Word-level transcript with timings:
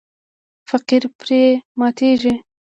فقیر 0.69 1.03
پرې 1.19 1.41
ماتیږي. 1.79 2.33